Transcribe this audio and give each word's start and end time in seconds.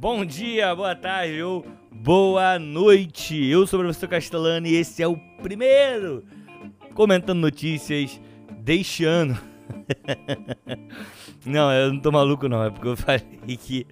Bom 0.00 0.24
dia, 0.24 0.74
boa 0.74 0.96
tarde 0.96 1.42
ou 1.42 1.62
boa 1.92 2.58
noite. 2.58 3.36
Eu 3.44 3.66
sou 3.66 3.78
o 3.78 3.82
professor 3.82 4.08
Castellano 4.08 4.66
e 4.66 4.74
esse 4.74 5.02
é 5.02 5.06
o 5.06 5.14
primeiro 5.42 6.24
comentando 6.94 7.38
notícias 7.38 8.18
deste 8.62 9.04
ano. 9.04 9.38
não, 11.44 11.70
eu 11.70 11.92
não 11.92 12.00
tô 12.00 12.10
maluco 12.10 12.48
não, 12.48 12.64
é 12.64 12.70
porque 12.70 12.88
eu 12.88 12.96
falei 12.96 13.20
que 13.58 13.86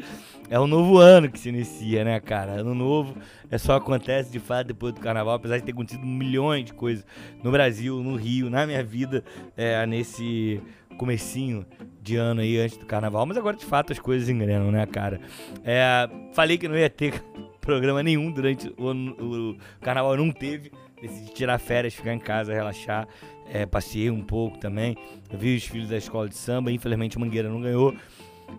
é 0.49 0.59
um 0.59 0.67
novo 0.67 0.97
ano 0.97 1.31
que 1.31 1.39
se 1.39 1.51
inicia, 1.51 2.03
né, 2.05 2.19
cara? 2.21 2.53
Ano 2.53 2.75
novo 2.75 3.15
é 3.51 3.59
só 3.59 3.77
acontece 3.77 4.33
de 4.33 4.41
fato 4.41 4.69
depois 4.69 4.95
do 4.95 5.01
carnaval, 5.03 5.35
apesar 5.35 5.59
de 5.59 5.65
ter 5.65 5.73
acontecido 5.73 6.07
milhões 6.07 6.65
de 6.65 6.73
coisas 6.73 7.05
no 7.45 7.51
Brasil, 7.51 8.03
no 8.03 8.17
Rio, 8.17 8.49
na 8.49 8.67
minha 8.67 8.83
vida, 8.83 9.23
é, 9.59 9.85
nesse 9.85 10.59
comecinho 10.99 11.65
de 12.03 12.17
ano 12.17 12.41
aí 12.41 12.59
antes 12.59 12.77
do 12.77 12.85
carnaval, 12.85 13.25
mas 13.25 13.37
agora 13.37 13.57
de 13.57 13.65
fato 13.65 13.93
as 13.93 13.99
coisas 13.99 14.29
engrenam, 14.29 14.71
né, 14.71 14.85
cara? 14.87 15.21
É, 15.65 16.09
falei 16.33 16.59
que 16.59 16.69
não 16.69 16.77
ia 16.77 16.91
ter 16.91 17.23
programa 17.61 18.03
nenhum 18.03 18.31
durante 18.31 18.69
o, 18.77 18.91
o, 18.91 19.57
carnaval, 19.81 20.17
não 20.17 20.31
teve. 20.31 20.71
Decidi 21.01 21.33
tirar 21.33 21.59
férias, 21.59 21.95
ficar 21.95 22.13
em 22.13 22.19
casa, 22.19 22.53
relaxar. 22.53 23.07
É, 23.51 23.65
passei 23.65 24.11
um 24.11 24.23
pouco 24.23 24.59
também. 24.59 24.97
Eu 25.31 25.39
vi 25.39 25.57
os 25.57 25.65
filhos 25.65 25.89
da 25.89 25.97
escola 25.97 26.29
de 26.29 26.35
samba. 26.35 26.73
Infelizmente 26.73 27.19
Mangueira 27.19 27.49
não 27.49 27.61
ganhou. 27.61 27.95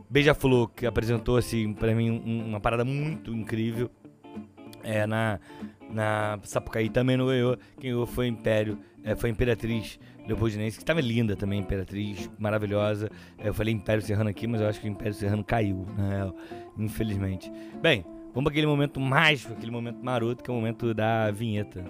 Beija-Flor, 0.10 0.70
que 0.70 0.86
apresentou 0.86 1.36
assim, 1.36 1.74
para 1.74 1.94
mim 1.94 2.10
um, 2.10 2.48
uma 2.48 2.60
parada 2.60 2.86
muito 2.86 3.34
incrível. 3.34 3.92
É, 4.84 5.06
na, 5.06 5.40
na 5.90 6.40
Sapucaí 6.44 6.90
também 6.90 7.18
não 7.18 7.26
ganhou. 7.26 7.58
Quem 7.80 7.92
ganhou 7.92 8.06
foi 8.06 8.28
Império, 8.28 8.80
é, 9.04 9.16
foi 9.16 9.30
Imperatriz 9.30 10.00
Leopoldinense, 10.30 10.78
que 10.78 10.84
estava 10.84 11.02
linda 11.02 11.36
também, 11.36 11.60
Imperatriz, 11.60 12.30
maravilhosa. 12.38 13.10
Eu 13.44 13.52
falei 13.52 13.74
Império 13.74 14.02
Serrano 14.04 14.30
aqui, 14.30 14.46
mas 14.46 14.62
eu 14.62 14.68
acho 14.68 14.80
que 14.80 14.88
o 14.88 14.92
Império 14.92 15.14
Serrano 15.14 15.44
caiu, 15.44 15.88
né? 15.98 16.32
Infelizmente. 16.78 17.52
Bem, 17.82 18.06
vamos 18.34 18.44
para 18.44 18.52
aquele 18.52 18.68
momento 18.68 19.00
mágico, 19.00 19.54
aquele 19.54 19.72
momento 19.72 20.04
maroto, 20.04 20.44
que 20.44 20.50
é 20.50 20.54
o 20.54 20.56
momento 20.56 20.94
da 20.94 21.32
vinheta. 21.32 21.84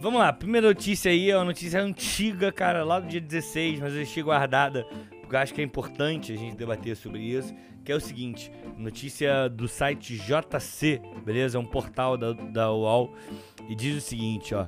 Vamos 0.00 0.20
lá, 0.20 0.32
primeira 0.32 0.68
notícia 0.68 1.10
aí 1.10 1.30
é 1.30 1.36
uma 1.36 1.46
notícia 1.46 1.82
antiga, 1.82 2.52
cara, 2.52 2.84
lá 2.84 3.00
do 3.00 3.08
dia 3.08 3.20
16, 3.20 3.80
mas 3.80 3.90
eu 3.90 3.96
deixei 3.96 4.22
guardada 4.22 4.86
acho 5.32 5.54
que 5.54 5.60
é 5.60 5.64
importante 5.64 6.32
a 6.32 6.36
gente 6.36 6.56
debater 6.56 6.96
sobre 6.96 7.20
isso, 7.20 7.54
que 7.84 7.92
é 7.92 7.94
o 7.94 8.00
seguinte, 8.00 8.50
notícia 8.76 9.48
do 9.48 9.68
site 9.68 10.18
JC, 10.18 11.00
beleza? 11.24 11.56
É 11.56 11.60
um 11.60 11.64
portal 11.64 12.16
da, 12.16 12.32
da 12.32 12.72
UOL, 12.72 13.14
e 13.68 13.74
diz 13.74 13.96
o 13.96 14.00
seguinte, 14.00 14.54
ó, 14.54 14.66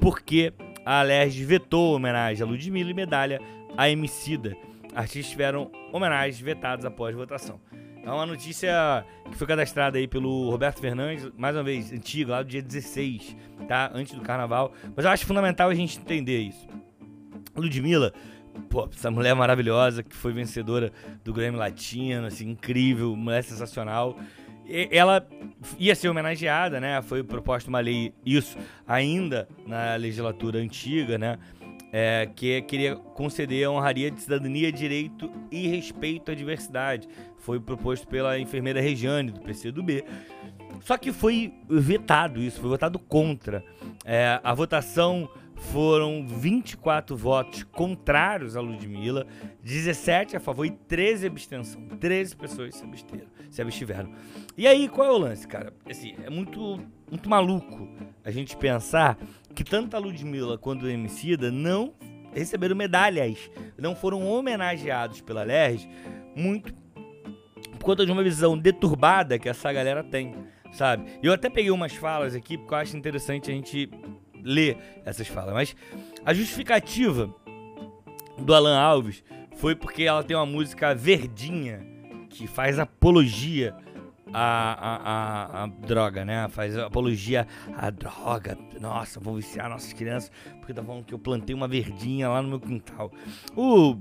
por 0.00 0.20
que 0.20 0.52
a 0.84 1.00
Alerj 1.00 1.44
vetou 1.44 1.94
homenagem 1.94 2.42
a 2.42 2.46
Ludmilla 2.46 2.90
e 2.90 2.94
medalha 2.94 3.40
a 3.76 3.90
Emicida? 3.90 4.56
Artistas 4.94 5.30
tiveram 5.30 5.70
homenagens 5.92 6.40
vetadas 6.40 6.84
após 6.84 7.14
votação. 7.14 7.60
É 8.02 8.10
uma 8.10 8.24
notícia 8.24 9.04
que 9.30 9.36
foi 9.36 9.46
cadastrada 9.46 9.98
aí 9.98 10.08
pelo 10.08 10.48
Roberto 10.50 10.80
Fernandes, 10.80 11.30
mais 11.36 11.54
uma 11.54 11.62
vez, 11.62 11.92
antiga, 11.92 12.32
lá 12.32 12.42
do 12.42 12.48
dia 12.48 12.62
16, 12.62 13.36
tá? 13.68 13.90
Antes 13.94 14.14
do 14.14 14.22
carnaval. 14.22 14.72
Mas 14.96 15.04
eu 15.04 15.10
acho 15.10 15.26
fundamental 15.26 15.68
a 15.68 15.74
gente 15.74 15.98
entender 15.98 16.38
isso. 16.38 16.66
Ludmilla, 17.54 18.12
pô, 18.68 18.88
essa 18.92 19.10
mulher 19.10 19.34
maravilhosa 19.34 20.02
que 20.02 20.14
foi 20.14 20.32
vencedora 20.32 20.92
do 21.24 21.32
Grammy 21.32 21.56
Latino, 21.56 22.26
assim, 22.26 22.50
incrível, 22.50 23.14
mulher 23.16 23.42
sensacional. 23.44 24.18
E 24.66 24.88
ela 24.92 25.26
ia 25.78 25.94
ser 25.94 26.08
homenageada, 26.08 26.80
né? 26.80 27.02
Foi 27.02 27.22
proposta 27.24 27.68
uma 27.68 27.80
lei, 27.80 28.14
isso 28.24 28.56
ainda 28.86 29.48
na 29.66 29.96
legislatura 29.96 30.58
antiga, 30.58 31.18
né? 31.18 31.38
é, 31.92 32.28
que 32.34 32.62
queria 32.62 32.96
conceder 32.96 33.66
a 33.66 33.70
honraria 33.70 34.10
de 34.10 34.20
cidadania, 34.20 34.70
direito 34.70 35.30
e 35.50 35.66
respeito 35.66 36.30
à 36.30 36.34
diversidade. 36.34 37.08
Foi 37.38 37.58
proposto 37.58 38.06
pela 38.06 38.38
enfermeira 38.38 38.80
Regiane, 38.80 39.30
do 39.30 39.40
PCdoB. 39.40 40.04
Só 40.82 40.96
que 40.96 41.12
foi 41.12 41.52
vetado 41.68 42.40
isso, 42.40 42.60
foi 42.60 42.70
votado 42.70 42.98
contra. 42.98 43.64
É, 44.04 44.40
a 44.42 44.54
votação 44.54 45.28
foram 45.60 46.26
24 46.26 47.14
votos 47.16 47.62
contrários 47.64 48.56
a 48.56 48.60
Ludmilla, 48.60 49.26
17 49.62 50.36
a 50.36 50.40
favor 50.40 50.64
e 50.64 50.70
13 50.70 51.26
abstenção. 51.26 51.86
13 52.00 52.34
pessoas 52.34 52.74
se 52.74 52.82
absteram, 52.82 53.28
se 53.50 53.62
abstiveram. 53.62 54.10
E 54.56 54.66
aí, 54.66 54.88
qual 54.88 55.06
é 55.06 55.10
o 55.10 55.18
lance, 55.18 55.46
cara? 55.46 55.72
Assim, 55.88 56.14
é 56.24 56.30
muito, 56.30 56.80
muito 57.08 57.28
maluco 57.28 57.88
a 58.24 58.30
gente 58.30 58.56
pensar 58.56 59.18
que 59.54 59.62
tanto 59.62 59.94
a 59.94 59.98
Ludmilla 59.98 60.56
quanto 60.58 60.86
o 60.86 60.90
Emicida 60.90 61.50
não 61.50 61.94
receberam 62.32 62.74
medalhas, 62.74 63.50
não 63.78 63.94
foram 63.94 64.26
homenageados 64.26 65.20
pela 65.20 65.42
LERJ, 65.42 65.88
muito 66.34 66.74
por 67.78 67.84
conta 67.84 68.06
de 68.06 68.12
uma 68.12 68.22
visão 68.22 68.58
deturbada 68.58 69.38
que 69.38 69.48
essa 69.48 69.72
galera 69.72 70.02
tem, 70.02 70.34
sabe? 70.72 71.10
Eu 71.22 71.32
até 71.32 71.50
peguei 71.50 71.70
umas 71.70 71.92
falas 71.92 72.34
aqui 72.34 72.56
porque 72.56 72.72
eu 72.72 72.78
acho 72.78 72.96
interessante 72.96 73.50
a 73.50 73.54
gente 73.54 73.90
ler 74.44 74.76
essas 75.04 75.26
falas, 75.28 75.54
mas 75.54 75.76
a 76.24 76.34
justificativa 76.34 77.34
do 78.38 78.54
Alan 78.54 78.78
Alves 78.78 79.22
foi 79.56 79.74
porque 79.74 80.04
ela 80.04 80.22
tem 80.22 80.36
uma 80.36 80.46
música 80.46 80.94
verdinha 80.94 81.86
que 82.28 82.46
faz 82.46 82.78
apologia 82.78 83.74
a, 84.32 84.72
a, 84.72 84.96
a, 84.96 85.64
a, 85.64 85.66
droga, 85.66 86.24
né? 86.24 86.48
Faz 86.48 86.76
apologia 86.78 87.46
à 87.76 87.90
droga. 87.90 88.56
Nossa, 88.80 89.20
vou 89.20 89.36
viciar 89.36 89.68
nossas 89.68 89.92
crianças 89.92 90.30
porque 90.58 90.72
tá 90.72 90.82
falando 90.82 91.04
que 91.04 91.12
eu 91.12 91.18
plantei 91.18 91.54
uma 91.54 91.68
verdinha 91.68 92.28
lá 92.28 92.40
no 92.40 92.48
meu 92.48 92.60
quintal. 92.60 93.12
O 93.56 93.96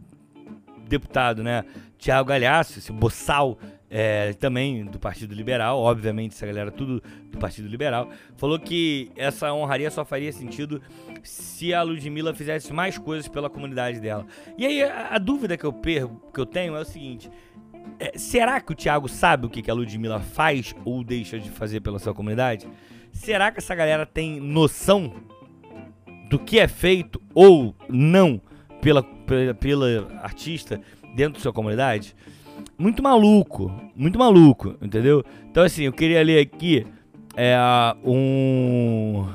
deputado, 0.88 1.44
né? 1.44 1.66
Tiago 1.98 2.30
Galhaço, 2.30 2.80
esse 2.80 2.92
boçal 2.92 3.58
é, 3.90 4.34
também 4.34 4.86
do 4.86 5.00
Partido 5.00 5.34
Liberal, 5.34 5.80
obviamente, 5.80 6.34
essa 6.34 6.46
galera 6.46 6.72
tudo 6.72 7.02
do 7.32 7.38
Partido 7.38 7.68
Liberal, 7.68 8.10
falou 8.38 8.60
que 8.60 9.12
essa 9.16 9.52
honraria 9.52 9.90
só 9.90 10.06
faria 10.06 10.32
sentido 10.32 10.82
se 11.24 11.74
a 11.74 11.82
Ludmilla 11.82 12.34
fizesse 12.34 12.72
mais 12.72 12.98
coisas 12.98 13.28
pela 13.28 13.50
comunidade 13.50 14.00
dela. 14.00 14.26
E 14.58 14.66
aí 14.66 14.84
a, 14.84 15.16
a 15.16 15.18
dúvida 15.18 15.58
que 15.58 15.66
eu, 15.66 15.74
pergo, 15.74 16.22
que 16.34 16.40
eu 16.40 16.46
tenho 16.46 16.76
é 16.76 16.80
o 16.80 16.86
seguinte: 16.86 17.30
é, 18.00 18.18
será 18.18 18.62
que 18.62 18.72
o 18.72 18.76
Thiago 18.76 19.08
sabe 19.08 19.48
o 19.48 19.50
que, 19.50 19.62
que 19.62 19.72
a 19.72 19.74
Ludmilla 19.74 20.20
faz 20.20 20.76
ou 20.86 21.04
deixa 21.04 21.40
de 21.40 21.50
fazer 21.50 21.80
pela 21.82 21.98
sua 21.98 22.14
comunidade? 22.14 22.68
Será 23.12 23.52
que 23.52 23.58
essa 23.58 23.74
galera 23.74 24.06
tem 24.06 24.40
noção 24.40 25.14
do 26.30 26.38
que 26.38 26.60
é 26.60 26.68
feito 26.68 27.20
ou 27.34 27.76
não 27.90 28.40
pela, 28.82 29.02
pela, 29.02 29.54
pela 29.56 30.08
artista 30.22 30.80
dentro 31.16 31.34
da 31.34 31.40
sua 31.40 31.54
comunidade? 31.54 32.16
Muito 32.80 33.04
maluco, 33.04 33.70
muito 33.94 34.18
maluco, 34.18 34.74
entendeu? 34.82 35.22
Então, 35.52 35.64
assim, 35.64 35.84
eu 35.84 35.92
queria 35.92 36.24
ler 36.24 36.40
aqui 36.40 36.88
é, 37.36 37.58
um. 38.06 39.28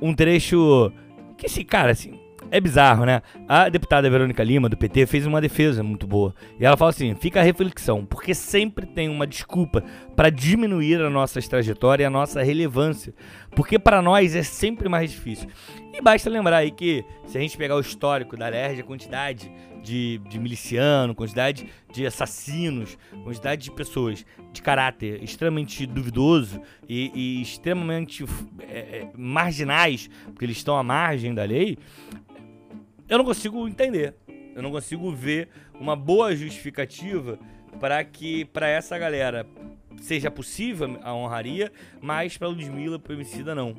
Um 0.00 0.14
trecho 0.14 0.92
que, 1.36 1.46
esse 1.46 1.64
cara, 1.64 1.90
assim, 1.90 2.16
é 2.48 2.60
bizarro, 2.60 3.04
né? 3.04 3.22
A 3.48 3.68
deputada 3.68 4.08
Verônica 4.08 4.42
Lima, 4.44 4.68
do 4.68 4.76
PT, 4.76 5.06
fez 5.06 5.26
uma 5.26 5.40
defesa 5.40 5.82
muito 5.82 6.06
boa. 6.06 6.32
E 6.60 6.64
ela 6.64 6.76
fala 6.76 6.90
assim: 6.90 7.14
fica 7.16 7.40
a 7.40 7.42
reflexão, 7.42 8.06
porque 8.06 8.34
sempre 8.34 8.86
tem 8.86 9.08
uma 9.08 9.26
desculpa 9.26 9.82
para 10.14 10.30
diminuir 10.30 11.00
a 11.00 11.10
nossa 11.10 11.40
trajetória 11.42 12.04
e 12.04 12.06
a 12.06 12.10
nossa 12.10 12.40
relevância. 12.40 13.12
Porque 13.50 13.80
para 13.80 14.00
nós 14.00 14.36
é 14.36 14.44
sempre 14.44 14.88
mais 14.88 15.10
difícil. 15.10 15.48
E 15.92 16.00
basta 16.00 16.30
lembrar 16.30 16.58
aí 16.58 16.70
que, 16.70 17.04
se 17.26 17.36
a 17.36 17.40
gente 17.40 17.56
pegar 17.56 17.74
o 17.74 17.80
histórico 17.80 18.36
da 18.36 18.48
LERJ, 18.48 18.80
a 18.80 18.84
quantidade 18.84 19.50
de, 19.88 20.18
de 20.28 20.38
miliciano, 20.38 21.14
quantidade 21.14 21.66
de 21.90 22.06
assassinos, 22.06 22.98
quantidade 23.24 23.64
de 23.64 23.70
pessoas 23.70 24.24
de 24.52 24.60
caráter 24.60 25.22
extremamente 25.22 25.86
duvidoso 25.86 26.60
e, 26.86 27.10
e 27.14 27.42
extremamente 27.42 28.24
é, 28.60 28.78
é 28.78 29.10
marginais, 29.16 30.10
porque 30.26 30.44
eles 30.44 30.58
estão 30.58 30.76
à 30.76 30.82
margem 30.82 31.34
da 31.34 31.44
lei, 31.44 31.78
eu 33.08 33.16
não 33.16 33.24
consigo 33.24 33.66
entender. 33.66 34.14
Eu 34.54 34.62
não 34.62 34.70
consigo 34.70 35.10
ver 35.12 35.48
uma 35.80 35.94
boa 35.94 36.34
justificativa 36.34 37.38
para 37.80 38.02
que 38.04 38.44
para 38.46 38.68
essa 38.68 38.98
galera 38.98 39.46
seja 40.00 40.30
possível 40.30 40.98
a 41.02 41.14
honraria, 41.14 41.72
mas 42.00 42.36
para 42.36 42.48
Ludmilla 42.48 42.96
e 42.96 42.98
para 42.98 43.14
Emicida 43.14 43.54
não 43.54 43.74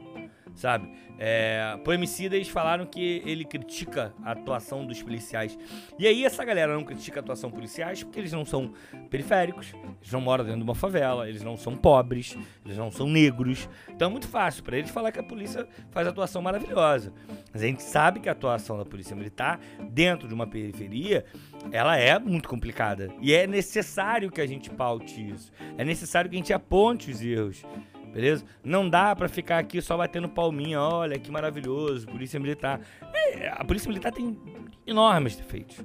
sabe? 0.60 0.92
É, 1.18 1.78
pro 1.84 1.94
eles 1.94 2.50
falaram 2.50 2.86
que 2.86 3.22
ele 3.26 3.46
critica 3.46 4.14
a 4.24 4.32
atuação 4.32 4.86
dos 4.86 5.02
policiais. 5.02 5.58
E 5.98 6.06
aí 6.06 6.26
essa 6.26 6.44
galera 6.44 6.74
não 6.74 6.84
critica 6.84 7.20
a 7.20 7.22
atuação 7.22 7.50
policiais 7.50 8.04
porque 8.04 8.20
eles 8.20 8.32
não 8.32 8.46
são 8.46 8.74
periféricos, 9.10 9.74
eles 10.02 10.12
não 10.12 10.22
moram 10.22 10.44
dentro 10.44 10.60
de 10.60 10.64
uma 10.64 10.76
favela, 10.76 11.28
eles 11.28 11.42
não 11.42 11.58
são 11.58 11.76
pobres, 11.76 12.38
eles 12.66 12.78
não 12.78 12.92
são 12.92 13.08
negros. 13.08 13.70
Então 13.90 14.10
é 14.10 14.12
muito 14.12 14.28
fácil 14.28 14.64
para 14.64 14.78
eles 14.78 14.92
falar 14.92 15.12
que 15.12 15.20
a 15.20 15.24
polícia 15.24 15.68
faz 15.92 16.08
atuação 16.08 16.42
maravilhosa. 16.42 17.14
Mas 17.54 17.64
a 17.64 17.66
gente 17.66 17.84
sabe 17.84 18.20
que 18.20 18.30
a 18.30 18.34
atuação 18.34 18.78
da 18.78 18.86
polícia 18.86 19.16
militar 19.16 19.60
dentro 19.90 20.28
de 20.28 20.34
uma 20.34 20.48
periferia, 20.48 21.26
ela 21.72 21.98
é 21.98 22.18
muito 22.20 22.50
complicada. 22.50 23.10
E 23.22 23.34
é 23.34 23.48
necessário 23.48 24.30
que 24.30 24.42
a 24.42 24.46
gente 24.46 24.70
paute 24.70 25.30
isso. 25.30 25.52
É 25.78 25.84
necessário 25.86 26.30
que 26.30 26.36
a 26.36 26.40
gente 26.40 26.54
aponte 26.54 27.12
os 27.12 27.22
erros 27.22 27.64
Beleza? 28.12 28.44
Não 28.64 28.90
dá 28.90 29.16
pra 29.16 29.30
ficar 29.30 29.60
aqui 29.60 29.82
só 29.82 29.96
batendo 29.96 30.28
palminha, 30.28 30.82
olha 30.82 31.20
que 31.20 31.32
maravilhoso, 31.32 32.08
polícia 32.08 32.40
militar. 32.40 32.82
É, 33.14 33.50
a 33.50 33.64
polícia 33.64 33.88
militar 33.88 34.12
tem 34.12 34.38
enormes 34.86 35.36
defeitos. 35.36 35.84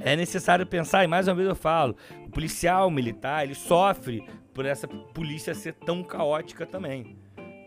É 0.00 0.14
necessário 0.14 0.66
pensar, 0.66 1.04
e 1.04 1.06
mais 1.06 1.26
uma 1.26 1.34
vez 1.34 1.48
eu 1.48 1.54
falo, 1.54 1.96
o 2.24 2.30
policial 2.30 2.90
militar, 2.90 3.44
ele 3.44 3.54
sofre 3.54 4.24
por 4.52 4.64
essa 4.64 4.86
polícia 4.86 5.54
ser 5.54 5.74
tão 5.74 6.02
caótica 6.02 6.64
também. 6.66 7.16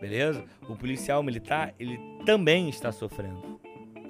Beleza? 0.00 0.44
O 0.68 0.76
policial 0.76 1.22
militar, 1.22 1.74
ele 1.78 2.00
também 2.24 2.68
está 2.68 2.90
sofrendo. 2.90 3.60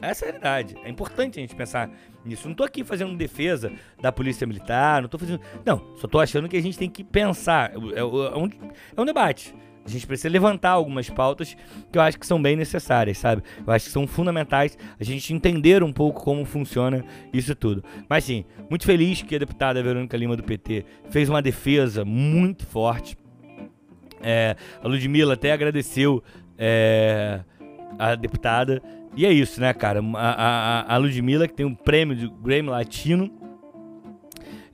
Essa 0.03 0.25
é 0.25 0.29
a 0.29 0.31
realidade. 0.31 0.77
É 0.83 0.89
importante 0.89 1.39
a 1.39 1.43
gente 1.43 1.55
pensar 1.55 1.91
nisso. 2.25 2.49
Não 2.49 2.55
tô 2.55 2.65
aqui 2.65 2.85
fazendo 2.85 3.15
defesa 3.17 3.73
da 4.01 4.11
polícia 4.11 4.47
militar, 4.47 5.03
não 5.03 5.09
tô 5.09 5.19
fazendo. 5.19 5.41
Não, 5.65 5.95
só 5.97 6.09
tô 6.09 6.19
achando 6.19 6.49
que 6.49 6.57
a 6.57 6.63
gente 6.63 6.79
tem 6.79 6.89
que 6.89 7.05
pensar. 7.05 7.73
É, 7.73 7.99
é, 7.99 8.05
um, 8.05 8.49
é 8.97 9.01
um 9.01 9.05
debate. 9.05 9.55
A 9.85 9.89
gente 9.89 10.07
precisa 10.07 10.29
levantar 10.29 10.71
algumas 10.71 11.09
pautas 11.09 11.57
que 11.91 11.99
eu 11.99 12.03
acho 12.03 12.19
que 12.19 12.27
são 12.27 12.41
bem 12.41 12.55
necessárias, 12.55 13.19
sabe? 13.19 13.43
Eu 13.67 13.73
acho 13.73 13.87
que 13.87 13.91
são 13.91 14.07
fundamentais 14.07 14.77
a 14.99 15.05
gente 15.05 15.33
entender 15.33 15.83
um 15.83 15.93
pouco 15.93 16.23
como 16.23 16.45
funciona 16.45 17.05
isso 17.33 17.55
tudo. 17.55 17.83
Mas 18.09 18.25
sim, 18.25 18.45
muito 18.69 18.85
feliz 18.85 19.23
que 19.23 19.35
a 19.35 19.39
deputada 19.39 19.83
Verônica 19.83 20.17
Lima 20.17 20.37
do 20.37 20.43
PT 20.43 20.85
fez 21.09 21.29
uma 21.29 21.41
defesa 21.41 22.05
muito 22.05 22.67
forte. 22.67 23.17
É, 24.23 24.55
a 24.83 24.87
Ludmilla 24.87 25.35
até 25.35 25.51
agradeceu 25.53 26.23
é, 26.59 27.41
a 27.99 28.15
deputada. 28.15 28.83
E 29.17 29.27
é 29.27 29.33
isso, 29.33 29.61
né, 29.61 29.73
cara? 29.73 30.01
A, 30.15 30.85
a, 30.89 30.95
a 30.95 30.97
Ludmilla, 30.99 31.49
que 31.49 31.55
tem 31.55 31.67
um 31.67 31.75
prêmio 31.75 32.15
de 32.15 32.29
Grammy 32.29 32.69
Latino, 32.69 33.31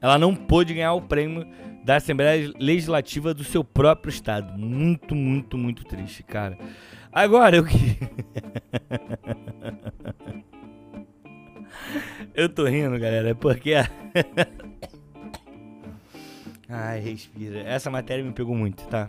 ela 0.01 0.19
não 0.19 0.35
pôde 0.35 0.75
ganhar 0.75 0.93
o 0.93 1.01
prêmio 1.01 1.47
da 1.87 1.97
Assembleia 1.97 2.53
Legislativa 2.59 3.33
do 3.33 3.45
seu 3.45 3.63
próprio 3.63 4.11
estado. 4.11 4.59
Muito, 4.59 5.15
muito, 5.15 5.57
muito 5.57 5.85
triste, 5.85 6.25
cara. 6.25 6.59
Agora 7.13 7.59
eu 7.59 7.65
que. 7.65 7.77
eu 12.35 12.49
tô 12.49 12.65
rindo, 12.65 12.99
galera, 12.99 13.31
é 13.31 13.35
porque. 13.35 13.75
Ai, 16.69 16.99
respira. 16.99 17.61
Essa 17.61 17.89
matéria 17.89 18.25
me 18.25 18.33
pegou 18.33 18.57
muito, 18.57 18.85
tá? 18.89 19.09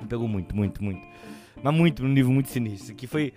Me 0.00 0.08
pegou 0.08 0.26
muito, 0.26 0.56
muito, 0.56 0.82
muito. 0.82 1.06
Mas 1.62 1.74
muito, 1.74 2.02
num 2.02 2.08
nível 2.08 2.32
muito 2.32 2.48
sinistro. 2.48 2.94
Que 2.94 3.06
foi 3.06 3.34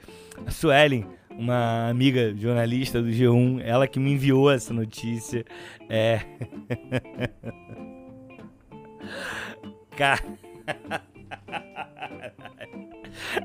a 0.48 0.52
Suelen, 0.52 1.06
uma 1.30 1.90
amiga 1.90 2.34
jornalista 2.38 3.02
do 3.02 3.10
G1, 3.10 3.60
ela 3.66 3.86
que 3.86 4.00
me 4.00 4.14
enviou 4.14 4.50
essa 4.50 4.74
notícia. 4.74 5.44
É. 5.90 6.22
Cara. 9.96 10.24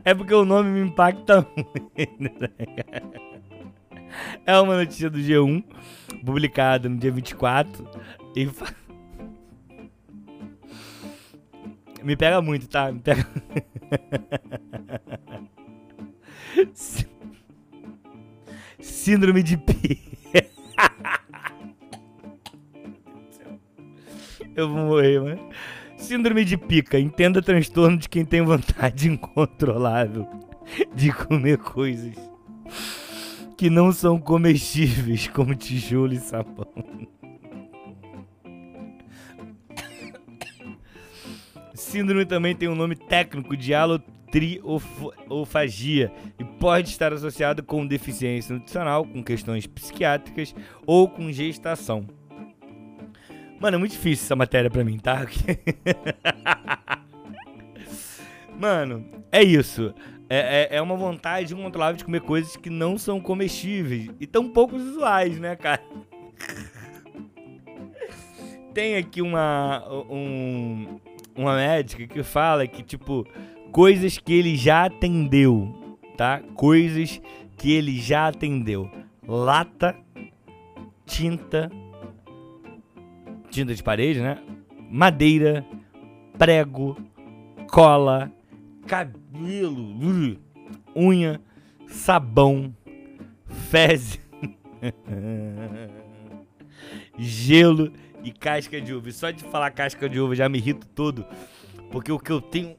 É 0.04 0.14
porque 0.14 0.34
o 0.34 0.44
nome 0.44 0.70
me 0.70 0.80
impacta 0.88 1.46
muito. 1.56 1.72
Né, 2.20 2.30
é 4.46 4.58
uma 4.58 4.76
notícia 4.76 5.10
do 5.10 5.18
G1, 5.18 5.64
publicada 6.24 6.88
no 6.88 6.96
dia 6.96 7.10
24. 7.10 7.88
E. 8.36 8.48
Me 12.02 12.16
pega 12.16 12.42
muito, 12.42 12.68
tá? 12.68 12.92
Me 12.92 13.00
pega. 13.00 13.26
Síndrome 18.78 19.42
de 19.42 19.56
P. 19.56 19.98
Eu 24.54 24.68
vou 24.68 24.84
morrer, 24.84 25.20
mano. 25.20 25.50
Síndrome 26.14 26.44
de 26.44 26.56
pica. 26.56 26.96
Entenda 26.96 27.42
transtorno 27.42 27.98
de 27.98 28.08
quem 28.08 28.24
tem 28.24 28.40
vontade 28.40 29.08
incontrolável 29.10 30.28
de 30.94 31.12
comer 31.12 31.58
coisas 31.58 32.14
que 33.56 33.68
não 33.68 33.90
são 33.90 34.16
comestíveis, 34.16 35.26
como 35.26 35.56
tijolo 35.56 36.12
e 36.12 36.20
sabão. 36.20 36.68
Síndrome 41.74 42.24
também 42.24 42.54
tem 42.54 42.68
um 42.68 42.76
nome 42.76 42.94
técnico 42.94 43.56
de 43.56 43.74
alotriofagia 43.74 46.12
e 46.38 46.44
pode 46.44 46.90
estar 46.90 47.12
associado 47.12 47.60
com 47.64 47.84
deficiência 47.84 48.54
nutricional, 48.54 49.04
com 49.04 49.20
questões 49.20 49.66
psiquiátricas 49.66 50.54
ou 50.86 51.08
com 51.08 51.32
gestação. 51.32 52.06
Mano, 53.64 53.76
é 53.76 53.78
muito 53.78 53.92
difícil 53.92 54.26
essa 54.26 54.36
matéria 54.36 54.68
pra 54.68 54.84
mim, 54.84 54.98
tá? 54.98 55.26
Mano, 58.60 59.06
é 59.32 59.42
isso. 59.42 59.94
É, 60.28 60.68
é, 60.74 60.76
é, 60.76 60.82
uma 60.82 60.94
vontade 60.96 61.54
incontrolável 61.54 61.96
de 61.96 62.04
comer 62.04 62.20
coisas 62.20 62.56
que 62.56 62.68
não 62.68 62.98
são 62.98 63.18
comestíveis 63.18 64.10
e 64.20 64.26
tão 64.26 64.50
poucos 64.50 64.82
usuais, 64.82 65.40
né, 65.40 65.56
cara? 65.56 65.80
Tem 68.74 68.96
aqui 68.96 69.22
uma, 69.22 69.82
um, 70.10 71.00
uma 71.34 71.56
médica 71.56 72.06
que 72.06 72.22
fala 72.22 72.66
que, 72.66 72.82
tipo, 72.82 73.26
coisas 73.72 74.18
que 74.18 74.34
ele 74.34 74.56
já 74.56 74.84
atendeu, 74.84 75.96
tá? 76.18 76.42
Coisas 76.54 77.18
que 77.56 77.72
ele 77.72 77.98
já 77.98 78.28
atendeu. 78.28 78.90
Lata, 79.26 79.96
tinta, 81.06 81.70
tinta 83.54 83.72
de 83.72 83.82
parede, 83.82 84.20
né? 84.20 84.38
Madeira, 84.90 85.64
prego, 86.36 86.96
cola, 87.70 88.32
cabelo, 88.84 90.36
unha, 90.94 91.40
sabão, 91.86 92.74
fezes, 93.70 94.18
gelo 97.16 97.92
e 98.24 98.32
casca 98.32 98.80
de 98.80 98.92
uva. 98.92 99.08
E 99.08 99.12
só 99.12 99.30
de 99.30 99.44
falar 99.44 99.70
casca 99.70 100.08
de 100.08 100.18
uva 100.18 100.34
já 100.34 100.48
me 100.48 100.58
irrito 100.58 100.88
todo. 100.88 101.24
Porque 101.92 102.10
o 102.10 102.18
que 102.18 102.32
eu 102.32 102.40
tenho. 102.40 102.74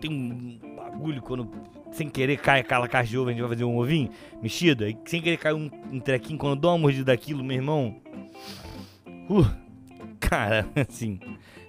Tem 0.00 0.10
um 0.10 0.76
bagulho 0.76 1.20
quando 1.20 1.50
sem 1.90 2.08
querer 2.08 2.38
cai 2.38 2.60
aquela 2.60 2.88
casca 2.88 3.08
de 3.08 3.18
uva, 3.18 3.30
a 3.30 3.32
gente 3.32 3.40
vai 3.40 3.50
fazer 3.50 3.64
um 3.64 3.76
ovinho 3.76 4.08
mexido. 4.40 4.84
Sem 5.04 5.20
querer 5.20 5.36
cai 5.36 5.52
um, 5.52 5.70
um 5.92 6.00
trequinho. 6.00 6.38
Quando 6.38 6.54
eu 6.54 6.60
dou 6.60 6.70
uma 6.70 6.78
mordida 6.78 7.12
daquilo, 7.12 7.44
meu 7.44 7.56
irmão. 7.56 8.00
Uh, 9.28 9.67
Cara, 10.20 10.66
assim. 10.88 11.18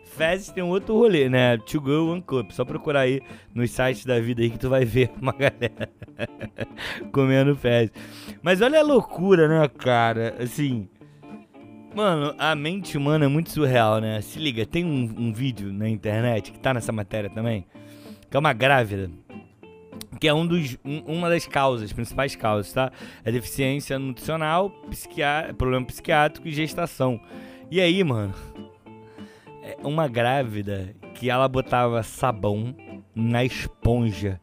Fezes 0.03 0.51
tem 0.51 0.63
um 0.63 0.69
outro 0.69 0.97
rolê, 0.97 1.29
né? 1.29 1.57
To 1.57 1.79
Go 1.79 2.11
One 2.11 2.21
Cup. 2.21 2.51
Só 2.51 2.65
procurar 2.65 3.01
aí 3.01 3.21
nos 3.53 3.71
sites 3.71 4.05
da 4.05 4.19
vida 4.19 4.41
aí 4.41 4.49
que 4.49 4.59
tu 4.59 4.69
vai 4.69 4.83
ver 4.83 5.11
uma 5.21 5.31
galera 5.31 5.89
comendo 7.13 7.55
fezes. 7.55 7.91
Mas 8.41 8.59
olha 8.61 8.79
a 8.79 8.83
loucura, 8.83 9.47
né, 9.47 9.67
cara? 9.67 10.35
Assim. 10.39 10.89
Mano, 11.95 12.35
a 12.37 12.53
mente 12.53 12.97
humana 12.97 13.25
é 13.25 13.27
muito 13.27 13.49
surreal, 13.49 13.99
né? 13.99 14.21
Se 14.21 14.39
liga, 14.39 14.65
tem 14.65 14.85
um, 14.85 15.15
um 15.17 15.33
vídeo 15.33 15.71
na 15.71 15.89
internet 15.89 16.51
que 16.51 16.59
tá 16.59 16.73
nessa 16.73 16.91
matéria 16.91 17.29
também. 17.29 17.65
Que 18.29 18.37
é 18.37 18.39
uma 18.39 18.53
grávida 18.53 19.09
que 20.19 20.27
é 20.27 20.33
um 20.33 20.45
dos, 20.45 20.77
um, 20.83 20.99
uma 21.05 21.29
das 21.29 21.47
causas, 21.47 21.93
principais 21.93 22.35
causas, 22.35 22.73
tá? 22.73 22.91
É 23.23 23.31
deficiência 23.31 23.97
nutricional, 23.97 24.69
psiquiá 24.89 25.53
problema 25.57 25.85
psiquiátrico 25.85 26.47
e 26.47 26.51
gestação. 26.51 27.19
E 27.71 27.79
aí, 27.79 28.03
mano, 28.03 28.33
é 29.61 29.77
uma 29.83 30.07
grávida 30.07 30.95
que 31.13 31.29
ela 31.29 31.47
botava 31.47 32.01
sabão 32.01 32.75
na 33.13 33.45
esponja 33.45 34.39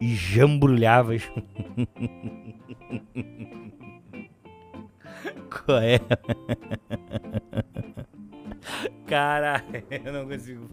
e 0.00 0.14
jambrulhava. 0.14 1.12
Qual 5.48 5.78
é? 5.78 6.00
Caralho, 9.06 9.84
eu 10.04 10.12
não 10.12 10.26
consigo 10.26 10.68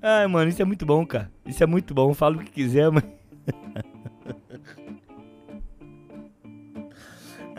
Ai, 0.00 0.26
mano, 0.26 0.48
isso 0.48 0.62
é 0.62 0.64
muito 0.64 0.86
bom, 0.86 1.04
cara. 1.04 1.30
Isso 1.44 1.62
é 1.62 1.66
muito 1.66 1.92
bom. 1.92 2.14
Fala 2.14 2.36
o 2.36 2.38
que 2.40 2.50
quiser, 2.50 2.90
mas. 2.90 3.04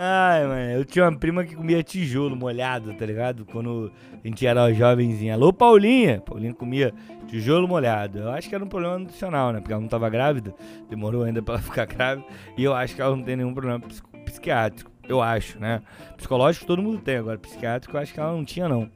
Ai, 0.06 0.46
mano, 0.46 0.72
eu 0.72 0.84
tinha 0.84 1.06
uma 1.06 1.18
prima 1.18 1.46
que 1.46 1.56
comia 1.56 1.82
tijolo 1.82 2.36
molhado, 2.36 2.94
tá 2.94 3.06
ligado? 3.06 3.46
Quando 3.46 3.90
a 4.22 4.28
gente 4.28 4.46
era 4.46 4.70
jovenzinha. 4.74 5.34
Alô, 5.34 5.54
Paulinha! 5.54 6.20
Paulinha 6.20 6.54
comia 6.54 6.94
tijolo 7.26 7.70
molhado. 7.70 8.20
Eu 8.20 8.32
acho 8.32 8.50
que 8.50 8.54
era 8.54 8.62
um 8.62 8.68
problema 8.68 9.00
nutricional, 9.00 9.54
né? 9.54 9.62
Porque 9.62 9.72
ela 9.72 9.82
não 9.82 9.88
tava 9.88 10.10
grávida, 10.10 10.54
demorou 10.90 11.24
ainda 11.24 11.42
pra 11.42 11.54
ela 11.54 11.64
ficar 11.64 11.86
grávida. 11.86 12.28
E 12.58 12.66
eu 12.66 12.74
acho 12.74 12.94
que 12.94 13.02
ela 13.02 13.16
não 13.16 13.24
tem 13.24 13.38
nenhum 13.38 13.54
problema 13.54 13.82
psiquiátrico. 14.26 14.92
Eu 15.08 15.22
acho, 15.22 15.58
né? 15.58 15.82
Psicológico 16.18 16.66
todo 16.66 16.82
mundo 16.82 17.00
tem, 17.00 17.16
agora 17.16 17.38
psiquiátrico 17.38 17.96
eu 17.96 18.02
acho 18.02 18.14
que 18.14 18.20
ela 18.20 18.34
não 18.34 18.44
tinha, 18.44 18.68
não. 18.68 18.92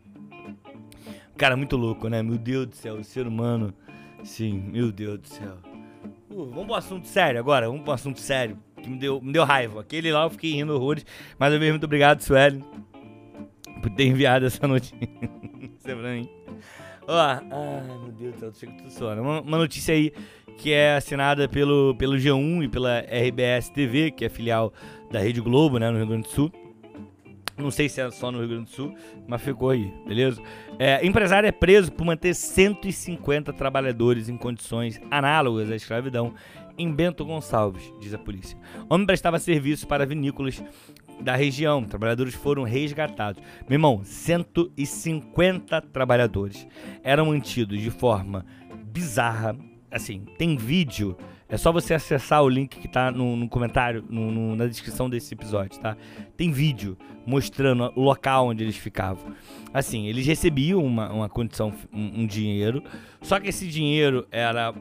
Cara, 1.38 1.56
muito 1.56 1.78
louco, 1.78 2.10
né? 2.10 2.22
Meu 2.22 2.38
Deus 2.38 2.68
do 2.68 2.76
céu, 2.76 2.96
o 2.96 3.04
ser 3.06 3.26
humano. 3.26 3.74
Sim, 4.26 4.62
meu 4.74 4.92
Deus 4.92 5.20
do 5.20 5.28
céu. 5.30 5.56
Uh, 6.30 6.48
vamos 6.48 6.66
pro 6.66 6.76
assunto 6.76 7.08
sério 7.08 7.40
agora, 7.40 7.68
vamos 7.68 7.84
pro 7.84 7.94
assunto 7.94 8.20
sério 8.20 8.67
me 8.90 8.98
deu, 8.98 9.22
me 9.22 9.32
deu 9.32 9.44
raiva. 9.44 9.82
Aquele 9.82 10.12
lá 10.12 10.24
eu 10.24 10.30
fiquei 10.30 10.54
rindo 10.54 10.74
horrores. 10.74 11.06
Mas 11.38 11.54
eu 11.54 11.60
mesmo 11.60 11.74
muito 11.74 11.86
obrigado, 11.86 12.22
Sueli, 12.22 12.64
por 13.82 13.90
ter 13.92 14.06
enviado 14.06 14.46
essa 14.46 14.68
notícia. 14.68 14.98
pra 15.84 15.96
mim. 15.96 16.30
Ó, 17.08 17.18
ai 17.18 17.42
meu 18.04 18.12
Deus 18.12 18.34
do 18.34 18.40
céu, 18.40 18.54
chega 18.54 18.74
tudo 18.74 18.92
sono. 18.92 19.22
Uma, 19.22 19.42
uma 19.42 19.58
notícia 19.58 19.94
aí 19.94 20.12
que 20.58 20.74
é 20.74 20.96
assinada 20.96 21.48
pelo, 21.48 21.96
pelo 21.96 22.16
G1 22.16 22.66
e 22.66 22.68
pela 22.68 23.00
RBS 23.00 23.70
TV, 23.70 24.12
que 24.12 24.26
é 24.26 24.30
filial 24.30 24.74
da 25.10 25.20
Rede 25.20 25.40
Globo, 25.40 25.78
né, 25.78 25.90
no 25.90 25.98
Rio 25.98 26.08
Grande 26.08 26.24
do 26.24 26.30
Sul. 26.30 26.52
Não 27.58 27.72
sei 27.72 27.90
se 27.90 28.02
é 28.02 28.12
só 28.12 28.32
no 28.32 28.40
Rio 28.40 28.50
Grande 28.50 28.66
do 28.66 28.70
Sul, 28.70 28.96
mas 29.28 29.42
ficou 29.42 29.70
aí, 29.70 29.92
beleza? 30.06 30.42
É, 30.78 31.04
empresário 31.06 31.48
é 31.48 31.52
preso 31.52 31.92
por 31.92 32.06
manter 32.06 32.36
150 32.36 33.54
trabalhadores 33.54 34.30
em 34.30 34.38
condições 34.38 35.00
análogas 35.10 35.72
à 35.72 35.76
escravidão 35.76 36.34
em 36.78 36.92
Bento 36.92 37.26
Gonçalves, 37.26 37.92
diz 38.00 38.14
a 38.14 38.18
polícia. 38.18 38.58
O 38.90 38.94
homem 38.94 39.08
prestava 39.08 39.40
serviços 39.40 39.86
para 39.86 40.06
vinícolas 40.06 40.62
da 41.20 41.36
região. 41.36 41.84
Trabalhadores 41.84 42.36
foram 42.36 42.64
resgatados. 42.64 43.42
Meu 43.68 43.76
irmão, 43.76 44.02
150 44.04 45.82
trabalhadores 45.82 46.68
eram 47.04 47.28
mantidos 47.28 47.82
de 47.82 47.90
forma 47.90 48.46
bizarra. 48.86 49.58
Assim, 49.90 50.26
tem 50.38 50.56
vídeo. 50.58 51.18
É 51.50 51.56
só 51.56 51.72
você 51.72 51.94
acessar 51.94 52.44
o 52.44 52.50
link 52.50 52.78
que 52.78 52.90
tá 52.90 53.10
no, 53.10 53.38
no 53.38 53.48
comentário, 53.48 54.04
no, 54.10 54.30
no, 54.30 54.56
na 54.56 54.68
descrição 54.68 55.10
desse 55.10 55.34
episódio, 55.34 55.80
tá? 55.80 55.96
Tem 56.36 56.52
vídeo 56.52 56.98
mostrando 57.26 57.92
o 57.96 58.02
local 58.02 58.48
onde 58.48 58.66
eles 58.66 58.76
ficavam. 58.76 59.34
Assim, 59.74 60.08
eles 60.08 60.26
recebiam 60.26 60.84
uma, 60.84 61.10
uma 61.10 61.30
condição, 61.30 61.74
um, 61.94 62.22
um 62.22 62.28
dinheiro, 62.28 62.84
só 63.22 63.40
que 63.40 63.48
esse 63.48 63.66
dinheiro 63.66 64.28
era 64.30 64.74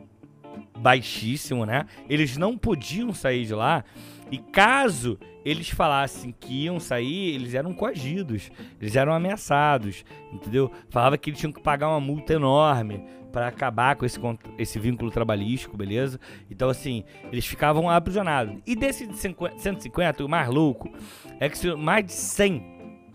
baixíssimo, 0.79 1.65
né? 1.65 1.87
Eles 2.09 2.37
não 2.37 2.57
podiam 2.57 3.13
sair 3.13 3.45
de 3.45 3.55
lá 3.55 3.85
e 4.31 4.39
caso 4.39 5.19
eles 5.45 5.71
falassem 5.71 6.35
que 6.39 6.65
iam 6.65 6.81
sair, 6.81 7.35
eles 7.35 7.55
eram 7.55 7.73
coagidos, 7.73 8.51
eles 8.81 8.97
eram 8.97 9.13
ameaçados, 9.13 10.05
entendeu? 10.33 10.73
Falava 10.91 11.17
que 11.17 11.31
eles 11.31 11.39
tinham 11.39 11.53
que 11.53 11.63
pagar 11.63 11.89
uma 11.89 12.01
multa 12.01 12.33
enorme 12.33 13.05
para 13.33 13.47
acabar 13.47 13.95
com 13.95 14.05
esse, 14.05 14.19
esse 14.59 14.79
vínculo 14.79 15.11
trabalhístico, 15.11 15.77
beleza? 15.77 16.19
Então, 16.51 16.69
assim, 16.69 17.05
eles 17.31 17.47
ficavam 17.47 17.89
aprisionados. 17.89 18.57
E 18.67 18.75
desses 18.75 19.09
150, 19.19 20.25
o 20.25 20.29
mais 20.29 20.49
louco 20.49 20.91
é 21.39 21.49
que 21.49 21.75
mais 21.77 22.07
de 22.07 22.13
100 22.13 22.65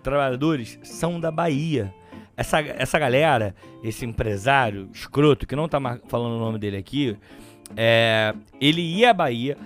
trabalhadores 0.01 0.79
são 0.83 1.19
da 1.19 1.31
Bahia. 1.31 1.93
Essa, 2.41 2.59
essa 2.59 2.99
galera, 2.99 3.55
esse 3.83 4.05
empresário 4.05 4.89
escroto, 4.93 5.47
que 5.47 5.55
não 5.55 5.69
tá 5.69 5.79
falando 6.07 6.35
o 6.35 6.39
nome 6.39 6.59
dele 6.59 6.77
aqui, 6.77 7.15
é, 7.77 8.33
ele 8.59 8.81
ia 8.81 9.11
à 9.11 9.13
Bahia 9.13 9.57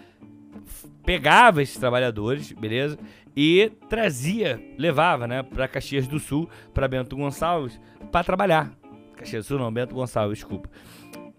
pegava 1.06 1.62
esses 1.62 1.78
trabalhadores, 1.78 2.52
beleza? 2.52 2.98
E 3.38 3.72
trazia, 3.88 4.60
levava, 4.78 5.28
né, 5.28 5.44
para 5.44 5.68
Caxias 5.68 6.08
do 6.08 6.20
Sul, 6.20 6.50
para 6.74 6.88
Bento 6.88 7.16
Gonçalves, 7.16 7.80
para 8.12 8.24
trabalhar. 8.24 8.72
Caxias 9.16 9.46
do 9.46 9.48
Sul 9.48 9.60
não, 9.60 9.72
Bento 9.72 9.94
Gonçalves, 9.94 10.40
desculpa. 10.40 10.70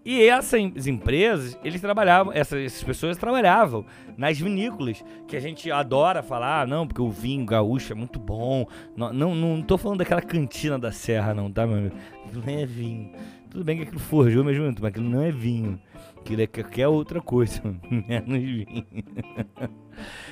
E 0.09 0.23
essas 0.23 0.87
empresas, 0.87 1.59
eles 1.65 1.81
trabalhavam, 1.81 2.31
essas, 2.31 2.63
essas, 2.63 2.81
pessoas 2.81 3.17
trabalhavam 3.17 3.85
nas 4.15 4.39
vinícolas, 4.39 5.03
que 5.27 5.35
a 5.35 5.39
gente 5.41 5.69
adora 5.69 6.23
falar, 6.23 6.65
não, 6.65 6.87
porque 6.87 7.01
o 7.01 7.11
vinho 7.11 7.45
gaúcho 7.45 7.91
é 7.91 7.95
muito 7.95 8.17
bom. 8.17 8.65
Não, 8.95 9.11
não, 9.11 9.35
não 9.35 9.61
tô 9.61 9.77
falando 9.77 9.97
daquela 9.97 10.21
cantina 10.21 10.79
da 10.79 10.93
serra, 10.93 11.33
não, 11.33 11.51
tá, 11.51 11.67
meu 11.67 11.75
amigo? 11.75 11.95
Aquilo 12.25 12.41
não 12.45 12.53
é 12.53 12.65
vinho. 12.65 13.11
Tudo 13.49 13.65
bem 13.65 13.75
que 13.75 13.83
aquilo 13.83 13.99
forjou 13.99 14.45
mesmo, 14.45 14.63
mas 14.63 14.81
aquilo 14.81 15.09
não 15.09 15.21
é 15.21 15.29
vinho. 15.29 15.77
Aquilo 16.15 16.41
é 16.41 16.47
qualquer 16.47 16.87
outra 16.87 17.19
coisa, 17.19 17.61
menos 17.91 18.39
vinho. 18.39 18.87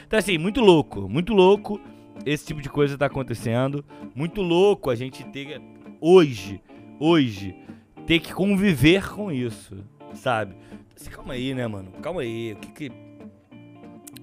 Então, 0.07 0.17
assim, 0.17 0.37
muito 0.37 0.61
louco, 0.61 1.09
muito 1.09 1.33
louco 1.33 1.81
esse 2.25 2.45
tipo 2.45 2.61
de 2.61 2.69
coisa 2.69 2.97
tá 2.97 3.07
acontecendo. 3.07 3.83
Muito 4.15 4.41
louco 4.41 4.89
a 4.89 4.95
gente 4.95 5.25
ter, 5.25 5.61
hoje, 5.99 6.61
hoje, 6.97 7.57
ter 8.05 8.19
que 8.19 8.33
conviver 8.33 9.09
com 9.09 9.31
isso, 9.31 9.77
sabe? 10.13 10.55
Assim, 10.95 11.09
calma 11.09 11.33
aí, 11.33 11.53
né, 11.53 11.67
mano? 11.67 11.91
Calma 12.01 12.21
aí. 12.21 12.53
O 12.53 12.55
que 12.57 12.71
que. 12.71 12.91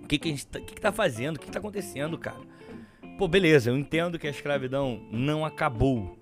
O 0.02 0.06
que 0.06 0.18
que, 0.18 0.28
a 0.28 0.30
gente 0.30 0.46
tá, 0.46 0.58
o 0.58 0.62
que, 0.62 0.74
que 0.74 0.80
tá 0.80 0.92
fazendo? 0.92 1.36
O 1.36 1.38
que, 1.38 1.46
que 1.46 1.52
tá 1.52 1.58
acontecendo, 1.58 2.18
cara? 2.18 2.40
Pô, 3.16 3.26
beleza, 3.28 3.70
eu 3.70 3.78
entendo 3.78 4.18
que 4.18 4.26
a 4.26 4.30
escravidão 4.30 5.00
não 5.10 5.44
acabou. 5.44 6.18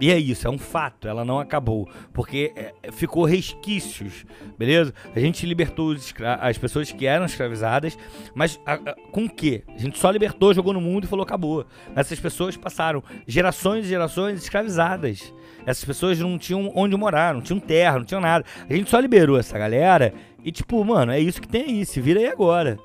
E 0.00 0.10
é 0.10 0.18
isso, 0.18 0.48
é 0.48 0.50
um 0.50 0.58
fato, 0.58 1.06
ela 1.06 1.24
não 1.24 1.38
acabou. 1.38 1.88
Porque 2.12 2.52
é, 2.56 2.90
ficou 2.90 3.24
resquícios, 3.24 4.24
beleza? 4.58 4.92
A 5.14 5.20
gente 5.20 5.46
libertou 5.46 5.94
as 6.40 6.58
pessoas 6.58 6.90
que 6.90 7.06
eram 7.06 7.24
escravizadas, 7.24 7.96
mas 8.34 8.58
a, 8.66 8.74
a, 8.74 8.94
com 9.12 9.26
o 9.26 9.30
quê? 9.30 9.62
A 9.68 9.78
gente 9.78 9.98
só 9.98 10.10
libertou, 10.10 10.52
jogou 10.52 10.72
no 10.72 10.80
mundo 10.80 11.04
e 11.04 11.06
falou 11.06 11.22
acabou. 11.22 11.64
Essas 11.94 12.18
pessoas 12.18 12.56
passaram 12.56 13.02
gerações 13.28 13.86
e 13.86 13.90
gerações 13.90 14.42
escravizadas. 14.42 15.32
Essas 15.64 15.84
pessoas 15.84 16.18
não 16.18 16.38
tinham 16.38 16.72
onde 16.74 16.96
morar, 16.96 17.34
não 17.34 17.40
tinham 17.40 17.60
terra, 17.60 17.98
não 17.98 18.04
tinham 18.04 18.20
nada. 18.20 18.44
A 18.68 18.74
gente 18.74 18.90
só 18.90 18.98
liberou 18.98 19.38
essa 19.38 19.58
galera 19.58 20.12
e, 20.44 20.50
tipo, 20.50 20.84
mano, 20.84 21.12
é 21.12 21.20
isso 21.20 21.40
que 21.40 21.48
tem 21.48 21.64
aí, 21.64 21.86
se 21.86 22.00
vira 22.00 22.20
aí 22.20 22.26
agora. 22.26 22.78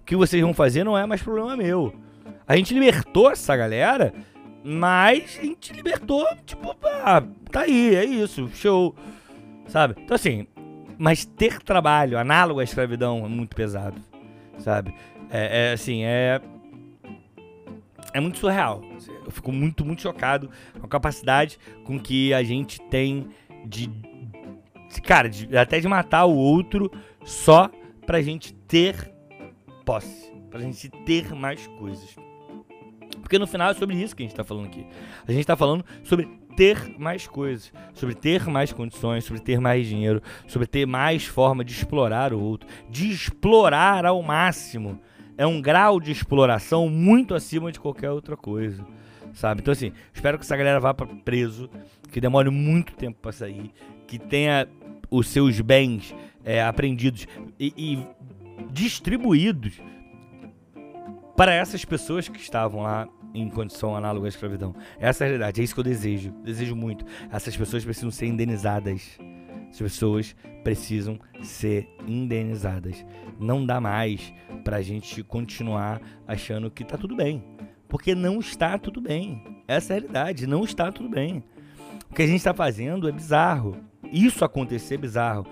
O 0.00 0.04
que 0.04 0.16
vocês 0.16 0.42
vão 0.42 0.54
fazer 0.54 0.84
não 0.84 0.96
é 0.96 1.06
mais 1.06 1.22
problema 1.22 1.56
meu. 1.56 1.94
A 2.46 2.56
gente 2.56 2.74
libertou 2.74 3.30
essa 3.30 3.56
galera 3.56 4.12
mas 4.70 5.38
a 5.40 5.44
gente 5.44 5.72
libertou, 5.72 6.26
tipo, 6.44 6.76
ah, 6.84 7.22
tá 7.50 7.62
aí, 7.62 7.94
é 7.94 8.04
isso, 8.04 8.50
show. 8.54 8.94
Sabe? 9.66 9.94
Então 10.02 10.14
assim, 10.14 10.46
mas 10.98 11.24
ter 11.24 11.62
trabalho 11.62 12.18
análogo 12.18 12.60
à 12.60 12.64
escravidão 12.64 13.24
é 13.24 13.28
muito 13.28 13.54
pesado, 13.54 14.00
sabe? 14.58 14.92
É, 15.30 15.70
é 15.70 15.72
assim, 15.72 16.02
é. 16.04 16.40
É 18.12 18.20
muito 18.20 18.38
surreal. 18.38 18.82
Eu 19.24 19.30
fico 19.30 19.52
muito, 19.52 19.84
muito 19.84 20.02
chocado 20.02 20.50
com 20.78 20.86
a 20.86 20.88
capacidade 20.88 21.58
com 21.84 21.98
que 21.98 22.32
a 22.32 22.42
gente 22.42 22.80
tem 22.82 23.28
de. 23.64 23.90
Cara, 25.04 25.28
de, 25.28 25.56
até 25.56 25.80
de 25.80 25.88
matar 25.88 26.24
o 26.24 26.34
outro 26.34 26.90
só 27.24 27.70
pra 28.06 28.22
gente 28.22 28.54
ter 28.54 29.12
posse. 29.84 30.32
Pra 30.50 30.60
gente 30.60 30.88
ter 30.88 31.34
mais 31.34 31.66
coisas. 31.78 32.16
Porque 33.20 33.38
no 33.38 33.46
final 33.46 33.70
é 33.70 33.74
sobre 33.74 33.96
isso 33.96 34.16
que 34.16 34.22
a 34.22 34.24
gente 34.24 34.32
está 34.32 34.44
falando 34.44 34.66
aqui. 34.66 34.86
A 35.26 35.30
gente 35.30 35.42
está 35.42 35.56
falando 35.56 35.84
sobre 36.02 36.26
ter 36.56 36.98
mais 36.98 37.26
coisas, 37.26 37.72
sobre 37.94 38.14
ter 38.14 38.46
mais 38.48 38.72
condições, 38.72 39.24
sobre 39.24 39.40
ter 39.40 39.60
mais 39.60 39.86
dinheiro, 39.86 40.20
sobre 40.46 40.66
ter 40.66 40.86
mais 40.86 41.24
forma 41.24 41.64
de 41.64 41.72
explorar 41.72 42.32
o 42.32 42.40
outro, 42.40 42.68
de 42.90 43.12
explorar 43.12 44.04
ao 44.04 44.20
máximo. 44.22 44.98
É 45.38 45.46
um 45.46 45.62
grau 45.62 45.98
de 46.00 46.10
exploração 46.10 46.88
muito 46.90 47.34
acima 47.34 47.72
de 47.72 47.80
qualquer 47.80 48.10
outra 48.10 48.36
coisa, 48.36 48.84
sabe? 49.32 49.62
Então 49.62 49.72
assim, 49.72 49.92
espero 50.12 50.36
que 50.36 50.44
essa 50.44 50.56
galera 50.56 50.80
vá 50.80 50.92
para 50.92 51.06
preso, 51.06 51.70
que 52.12 52.20
demore 52.20 52.50
muito 52.50 52.92
tempo 52.94 53.18
para 53.22 53.32
sair, 53.32 53.72
que 54.06 54.18
tenha 54.18 54.68
os 55.10 55.28
seus 55.28 55.60
bens 55.60 56.14
é, 56.44 56.62
apreendidos 56.62 57.26
e, 57.58 57.72
e 57.76 58.06
distribuídos 58.70 59.80
para 61.36 61.54
essas 61.54 61.84
pessoas 61.84 62.28
que 62.28 62.40
estavam 62.40 62.82
lá 62.82 63.08
em 63.32 63.48
condição 63.48 63.94
análoga 63.94 64.26
à 64.26 64.28
escravidão. 64.28 64.74
Essa 64.98 65.22
é 65.22 65.26
a 65.26 65.28
realidade, 65.28 65.60
é 65.60 65.64
isso 65.64 65.74
que 65.74 65.80
eu 65.80 65.84
desejo. 65.84 66.32
Desejo 66.42 66.74
muito. 66.74 67.04
Essas 67.30 67.56
pessoas 67.56 67.84
precisam 67.84 68.10
ser 68.10 68.26
indenizadas. 68.26 69.18
As 69.70 69.78
pessoas 69.78 70.34
precisam 70.64 71.18
ser 71.42 71.88
indenizadas. 72.06 73.04
Não 73.38 73.64
dá 73.64 73.80
mais 73.80 74.32
pra 74.64 74.82
gente 74.82 75.22
continuar 75.22 76.00
achando 76.26 76.70
que 76.70 76.84
tá 76.84 76.96
tudo 76.96 77.16
bem. 77.16 77.42
Porque 77.88 78.14
não 78.14 78.38
está 78.38 78.76
tudo 78.78 79.00
bem. 79.00 79.42
Essa 79.66 79.94
é 79.94 79.96
a 79.96 80.00
realidade, 80.00 80.46
não 80.46 80.64
está 80.64 80.92
tudo 80.92 81.08
bem. 81.08 81.42
O 82.10 82.14
que 82.14 82.22
a 82.22 82.26
gente 82.26 82.36
está 82.36 82.54
fazendo 82.54 83.08
é 83.08 83.12
bizarro. 83.12 83.76
Isso 84.12 84.44
acontecer 84.44 84.94
é 84.94 84.98
bizarro. 84.98 85.46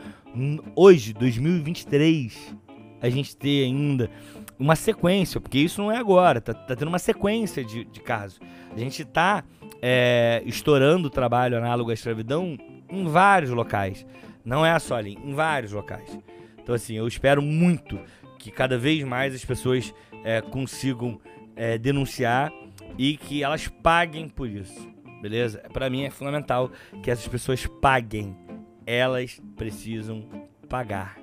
Hoje, 0.75 1.13
2023, 1.13 2.57
a 3.01 3.09
gente 3.09 3.37
ter 3.37 3.65
ainda 3.65 4.11
uma 4.59 4.75
sequência, 4.75 5.41
porque 5.41 5.59
isso 5.59 5.81
não 5.81 5.93
é 5.93 5.97
agora, 5.97 6.41
tá, 6.41 6.53
tá 6.53 6.75
tendo 6.75 6.89
uma 6.89 6.99
sequência 6.99 7.65
de, 7.65 7.85
de 7.85 8.01
casos. 8.01 8.41
A 8.75 8.79
gente 8.79 9.05
tá 9.05 9.45
é, 9.81 10.43
estourando 10.45 11.09
o 11.09 11.11
trabalho 11.11 11.57
análogo 11.57 11.91
à 11.91 11.95
escravidão 11.95 12.57
em 12.91 13.07
vários 13.07 13.51
locais. 13.51 14.07
Não 14.45 14.65
é 14.65 14.79
só 14.79 14.97
ali, 14.97 15.19
em 15.25 15.35
vários 15.35 15.73
locais. 15.73 16.19
Então, 16.59 16.75
assim, 16.75 16.95
eu 16.95 17.07
espero 17.07 17.43
muito 17.43 17.99
que 18.39 18.51
cada 18.51 18.79
vez 18.79 19.03
mais 19.05 19.35
as 19.35 19.45
pessoas 19.45 19.93
é, 20.25 20.41
consigam 20.41 21.21
é, 21.55 21.79
denunciar 21.79 22.53
e 22.99 23.17
que 23.17 23.43
elas 23.43 23.69
paguem 23.69 24.29
por 24.29 24.49
isso, 24.49 24.89
beleza? 25.21 25.59
Para 25.73 25.91
mim 25.91 26.05
é 26.05 26.11
fundamental 26.11 26.71
que 27.03 27.11
essas 27.11 27.27
pessoas 27.29 27.67
paguem. 27.81 28.37
Elas 28.85 29.41
precisam 29.57 30.29
pagar, 30.69 31.19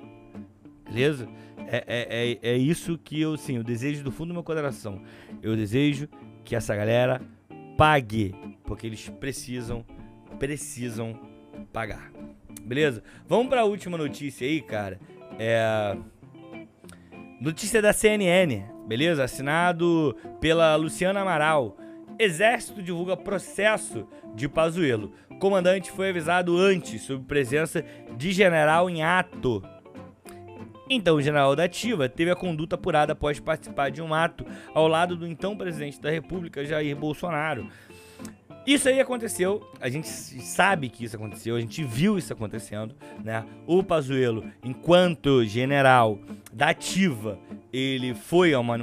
beleza? 0.84 1.26
É, 1.66 1.84
é, 1.86 2.30
é, 2.32 2.38
é, 2.50 2.56
isso 2.56 2.98
que 2.98 3.20
eu, 3.20 3.36
sim, 3.36 3.56
eu 3.56 3.64
desejo 3.64 4.04
do 4.04 4.12
fundo 4.12 4.28
do 4.28 4.34
meu 4.34 4.42
coração. 4.42 5.00
Eu 5.42 5.56
desejo 5.56 6.08
que 6.44 6.54
essa 6.54 6.76
galera 6.76 7.22
pague, 7.76 8.34
porque 8.64 8.86
eles 8.86 9.08
precisam, 9.08 9.84
precisam 10.38 11.18
pagar. 11.72 12.10
Beleza? 12.62 13.02
Vamos 13.28 13.48
para 13.48 13.62
a 13.62 13.64
última 13.64 13.98
notícia 13.98 14.46
aí, 14.46 14.60
cara. 14.60 14.98
É 15.38 15.96
notícia 17.40 17.82
da 17.82 17.92
CNN, 17.92 18.64
beleza? 18.86 19.24
Assinado 19.24 20.16
pela 20.40 20.74
Luciana 20.76 21.20
Amaral. 21.20 21.76
Exército 22.18 22.82
divulga 22.82 23.16
processo 23.16 24.06
de 24.34 24.48
Pazuello. 24.48 25.12
Comandante 25.40 25.90
foi 25.90 26.10
avisado 26.10 26.56
antes 26.56 27.02
sobre 27.02 27.26
presença 27.26 27.84
de 28.16 28.32
general 28.32 28.88
em 28.88 29.02
ato. 29.02 29.62
Então, 30.88 31.16
o 31.16 31.22
general 31.22 31.56
da 31.56 31.64
Ativa 31.64 32.08
teve 32.08 32.30
a 32.30 32.36
conduta 32.36 32.76
apurada 32.76 33.14
após 33.14 33.40
participar 33.40 33.90
de 33.90 34.00
um 34.02 34.12
ato 34.14 34.46
ao 34.74 34.86
lado 34.86 35.16
do 35.16 35.26
então 35.26 35.56
presidente 35.56 36.00
da 36.00 36.10
República, 36.10 36.64
Jair 36.64 36.94
Bolsonaro. 36.94 37.68
Isso 38.66 38.88
aí 38.88 38.98
aconteceu, 38.98 39.62
a 39.78 39.90
gente 39.90 40.08
sabe 40.08 40.88
que 40.88 41.04
isso 41.04 41.16
aconteceu, 41.16 41.54
a 41.54 41.60
gente 41.60 41.84
viu 41.84 42.16
isso 42.16 42.32
acontecendo, 42.32 42.94
né? 43.22 43.44
O 43.66 43.82
Pazuello, 43.82 44.42
enquanto 44.64 45.44
general 45.44 46.18
da 46.50 46.70
ativa, 46.70 47.38
ele 47.70 48.14
foi 48.14 48.54
a 48.54 48.60
uma, 48.60 48.78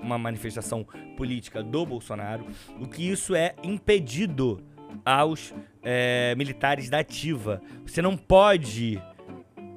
uma 0.00 0.16
manifestação 0.18 0.86
política 1.16 1.64
do 1.64 1.84
Bolsonaro, 1.84 2.46
o 2.80 2.86
que 2.86 3.10
isso 3.10 3.34
é 3.34 3.56
impedido 3.64 4.62
aos 5.04 5.52
é, 5.82 6.32
militares 6.36 6.88
da 6.88 7.00
ativa. 7.00 7.60
Você 7.84 8.00
não 8.00 8.16
pode, 8.16 9.02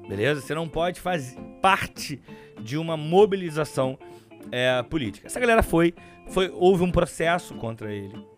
beleza? 0.08 0.40
Você 0.40 0.54
não 0.54 0.68
pode 0.68 1.00
fazer 1.00 1.36
parte 1.60 2.22
de 2.62 2.78
uma 2.78 2.96
mobilização 2.96 3.98
é, 4.52 4.80
política. 4.84 5.26
Essa 5.26 5.40
galera 5.40 5.64
foi, 5.64 5.92
foi, 6.28 6.48
houve 6.54 6.84
um 6.84 6.92
processo 6.92 7.56
contra 7.56 7.92
ele 7.92 8.37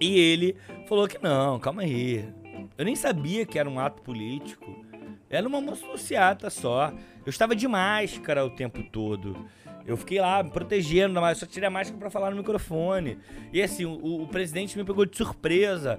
e 0.00 0.18
ele 0.18 0.56
falou 0.86 1.08
que 1.08 1.22
não, 1.22 1.58
calma 1.58 1.82
aí. 1.82 2.28
Eu 2.76 2.84
nem 2.84 2.94
sabia 2.94 3.44
que 3.44 3.58
era 3.58 3.68
um 3.68 3.78
ato 3.78 4.02
político. 4.02 4.84
Era 5.30 5.46
uma 5.46 5.60
motocicleta 5.60 6.48
só. 6.48 6.92
Eu 7.24 7.30
estava 7.30 7.54
de 7.54 7.68
máscara 7.68 8.44
o 8.44 8.50
tempo 8.50 8.82
todo. 8.82 9.48
Eu 9.86 9.96
fiquei 9.96 10.20
lá 10.20 10.42
me 10.42 10.50
protegendo, 10.50 11.20
mas 11.20 11.38
só 11.38 11.46
tirei 11.46 11.66
a 11.66 11.70
máscara 11.70 11.98
para 11.98 12.10
falar 12.10 12.30
no 12.30 12.36
microfone. 12.36 13.18
E 13.52 13.62
assim, 13.62 13.84
o, 13.84 14.22
o, 14.22 14.28
presidente 14.28 14.76
me 14.76 14.84
pegou 14.84 15.04
de 15.04 15.16
surpresa. 15.16 15.98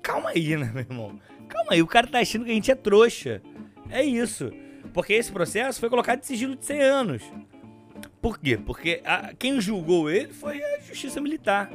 Calma 0.00 0.30
aí, 0.30 0.56
né, 0.56 0.70
meu 0.72 0.82
irmão? 0.82 1.20
Calma 1.48 1.72
aí, 1.72 1.82
o 1.82 1.86
cara 1.86 2.06
tá 2.06 2.20
achando 2.20 2.44
que 2.44 2.50
a 2.50 2.54
gente 2.54 2.70
é 2.70 2.74
trouxa. 2.74 3.42
É 3.90 4.02
isso. 4.02 4.52
Porque 4.92 5.12
esse 5.12 5.32
processo 5.32 5.80
foi 5.80 5.90
colocado 5.90 6.20
de 6.20 6.26
sigilo 6.26 6.56
de 6.56 6.64
100 6.64 6.82
anos. 6.82 7.22
Por 8.22 8.38
quê? 8.38 8.56
Porque 8.56 9.02
a, 9.04 9.34
quem 9.34 9.60
julgou 9.60 10.08
ele 10.08 10.32
foi 10.32 10.62
a 10.62 10.80
justiça 10.80 11.20
militar. 11.20 11.70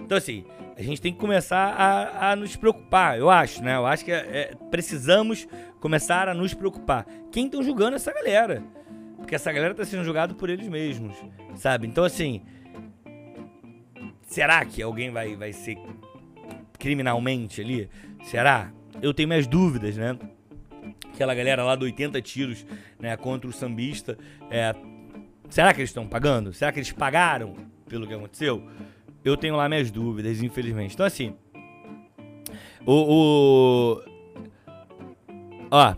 Então, 0.00 0.16
assim, 0.16 0.44
a 0.76 0.82
gente 0.82 1.00
tem 1.00 1.12
que 1.12 1.18
começar 1.18 1.74
a, 1.74 2.30
a 2.32 2.36
nos 2.36 2.54
preocupar, 2.56 3.18
eu 3.18 3.28
acho, 3.28 3.62
né? 3.62 3.76
Eu 3.76 3.86
acho 3.86 4.04
que 4.04 4.12
é, 4.12 4.54
precisamos 4.70 5.46
começar 5.80 6.28
a 6.28 6.34
nos 6.34 6.54
preocupar. 6.54 7.04
Quem 7.32 7.46
estão 7.46 7.62
julgando 7.62 7.96
essa 7.96 8.12
galera? 8.12 8.62
Porque 9.16 9.34
essa 9.34 9.52
galera 9.52 9.72
está 9.72 9.84
sendo 9.84 10.04
julgada 10.04 10.34
por 10.34 10.48
eles 10.48 10.68
mesmos, 10.68 11.16
sabe? 11.56 11.86
Então, 11.86 12.04
assim, 12.04 12.42
será 14.22 14.64
que 14.64 14.80
alguém 14.80 15.10
vai, 15.10 15.36
vai 15.36 15.52
ser 15.52 15.76
criminalmente 16.78 17.60
ali? 17.60 17.90
Será? 18.22 18.72
Eu 19.02 19.12
tenho 19.12 19.28
minhas 19.28 19.46
dúvidas, 19.46 19.96
né? 19.96 20.16
Aquela 21.12 21.34
galera 21.34 21.64
lá 21.64 21.74
do 21.74 21.84
80 21.84 22.22
tiros, 22.22 22.64
né, 23.00 23.16
contra 23.16 23.50
o 23.50 23.52
sambista, 23.52 24.16
é, 24.50 24.72
será 25.50 25.74
que 25.74 25.80
eles 25.80 25.90
estão 25.90 26.06
pagando? 26.06 26.52
Será 26.52 26.70
que 26.70 26.78
eles 26.78 26.92
pagaram 26.92 27.54
pelo 27.88 28.06
que 28.06 28.14
aconteceu? 28.14 28.64
Eu 29.28 29.36
tenho 29.36 29.56
lá 29.56 29.68
minhas 29.68 29.90
dúvidas, 29.90 30.42
infelizmente. 30.42 30.94
Então, 30.94 31.06
assim. 31.06 31.34
O. 32.86 32.92
o... 32.92 34.02
Ó. 35.70 35.94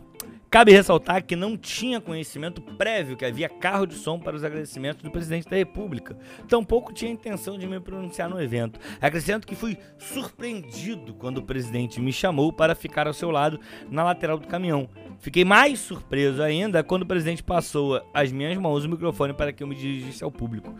Cabe 0.51 0.73
ressaltar 0.73 1.25
que 1.25 1.37
não 1.37 1.57
tinha 1.57 2.01
conhecimento 2.01 2.61
prévio 2.61 3.17
que 3.17 3.25
havia 3.25 3.49
carro 3.49 3.87
de 3.87 3.95
som 3.95 4.19
para 4.19 4.35
os 4.35 4.43
agradecimentos 4.43 5.01
do 5.01 5.09
presidente 5.09 5.49
da 5.49 5.55
República. 5.55 6.19
Tampouco 6.49 6.93
tinha 6.93 7.13
intenção 7.13 7.57
de 7.57 7.69
me 7.69 7.79
pronunciar 7.79 8.29
no 8.29 8.43
evento. 8.43 8.81
Acrescento 9.01 9.47
que 9.47 9.55
fui 9.55 9.79
surpreendido 9.97 11.15
quando 11.15 11.39
o 11.39 11.43
presidente 11.45 12.01
me 12.01 12.13
chamou 12.13 12.53
para 12.53 12.75
ficar 12.75 13.07
ao 13.07 13.15
seu 13.15 13.31
lado 13.31 13.61
na 13.89 14.03
lateral 14.03 14.39
do 14.39 14.49
caminhão. 14.49 14.89
Fiquei 15.21 15.45
mais 15.45 15.79
surpreso 15.79 16.43
ainda 16.43 16.83
quando 16.83 17.03
o 17.03 17.07
presidente 17.07 17.45
passou 17.45 18.03
as 18.13 18.33
minhas 18.33 18.59
mãos 18.59 18.83
no 18.83 18.91
microfone 18.91 19.33
para 19.33 19.53
que 19.53 19.63
eu 19.63 19.69
me 19.69 19.77
dirigisse 19.77 20.25
ao 20.25 20.33
público. 20.33 20.75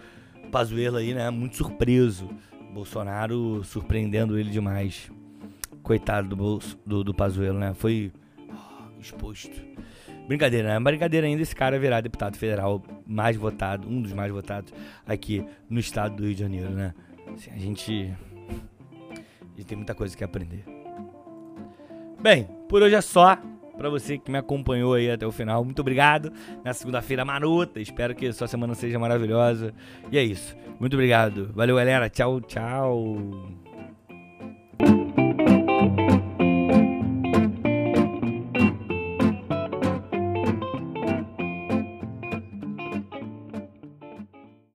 Pazuello 0.51 0.97
aí, 0.97 1.15
né? 1.15 1.31
Muito 1.31 1.57
surpreso. 1.57 2.29
Bolsonaro 2.73 3.63
surpreendendo 3.65 4.39
ele 4.39 4.51
demais. 4.51 5.11
Coitado 5.83 6.37
do, 6.37 6.59
do, 6.87 7.05
do 7.05 7.15
Pazuello, 7.15 7.59
né? 7.59 7.75
Foi 7.75 8.13
oh, 8.49 9.01
exposto. 9.01 9.71
Brincadeira, 10.27 10.69
né? 10.69 10.81
Brincadeira 10.81 11.27
ainda 11.27 11.43
esse 11.43 11.55
cara 11.57 11.79
virar 11.79 12.01
deputado 12.01 12.37
federal 12.37 12.83
mais 13.07 13.37
votado, 13.37 13.89
um 13.89 14.01
dos 14.01 14.13
mais 14.13 14.31
votados 14.31 14.73
aqui 15.07 15.45
no 15.69 15.81
estado 15.81 16.17
do 16.17 16.25
Rio 16.25 16.35
de 16.35 16.41
Janeiro, 16.41 16.71
né? 16.71 16.95
Assim, 17.35 17.51
a 17.51 17.59
gente. 17.59 18.15
A 19.43 19.57
gente 19.57 19.67
tem 19.67 19.77
muita 19.77 19.95
coisa 19.95 20.17
que 20.17 20.23
aprender. 20.23 20.65
Bem, 22.21 22.45
por 22.69 22.83
hoje 22.83 22.95
é 22.95 23.01
só 23.01 23.39
para 23.81 23.89
você 23.89 24.19
que 24.19 24.31
me 24.31 24.37
acompanhou 24.37 24.93
aí 24.93 25.11
até 25.11 25.27
o 25.27 25.33
final. 25.33 25.65
Muito 25.65 25.81
obrigado. 25.81 26.31
Na 26.63 26.75
segunda-feira 26.75 27.25
marota. 27.25 27.81
Espero 27.81 28.15
que 28.15 28.31
sua 28.31 28.47
semana 28.47 28.75
seja 28.75 28.99
maravilhosa. 28.99 29.73
E 30.13 30.19
é 30.19 30.23
isso. 30.23 30.55
Muito 30.79 30.93
obrigado. 30.93 31.51
Valeu, 31.55 31.77
galera. 31.77 32.11
Tchau, 32.11 32.43
tchau. 32.43 33.17